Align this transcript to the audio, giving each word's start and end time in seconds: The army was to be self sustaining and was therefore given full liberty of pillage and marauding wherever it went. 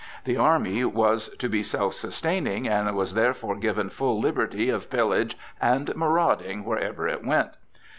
The 0.23 0.35
army 0.35 0.83
was 0.83 1.29
to 1.37 1.47
be 1.47 1.61
self 1.61 1.93
sustaining 1.93 2.67
and 2.67 2.95
was 2.95 3.13
therefore 3.13 3.55
given 3.55 3.91
full 3.91 4.19
liberty 4.19 4.67
of 4.67 4.89
pillage 4.89 5.37
and 5.61 5.95
marauding 5.95 6.65
wherever 6.65 7.07
it 7.07 7.23
went. 7.23 7.51